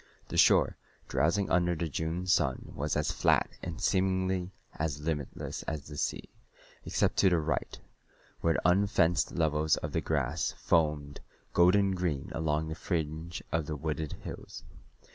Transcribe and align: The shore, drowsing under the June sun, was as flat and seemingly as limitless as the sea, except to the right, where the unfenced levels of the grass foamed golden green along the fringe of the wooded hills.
The 0.29 0.37
shore, 0.37 0.77
drowsing 1.07 1.51
under 1.51 1.75
the 1.75 1.87
June 1.87 2.25
sun, 2.25 2.71
was 2.73 2.95
as 2.97 3.11
flat 3.11 3.51
and 3.61 3.79
seemingly 3.79 4.49
as 4.79 4.99
limitless 4.99 5.61
as 5.67 5.85
the 5.85 5.95
sea, 5.95 6.23
except 6.83 7.17
to 7.17 7.29
the 7.29 7.37
right, 7.37 7.77
where 8.39 8.55
the 8.55 8.67
unfenced 8.67 9.31
levels 9.31 9.77
of 9.77 9.91
the 9.91 10.01
grass 10.01 10.53
foamed 10.57 11.19
golden 11.53 11.91
green 11.91 12.29
along 12.31 12.67
the 12.69 12.73
fringe 12.73 13.43
of 13.51 13.67
the 13.67 13.75
wooded 13.75 14.13
hills. 14.13 14.63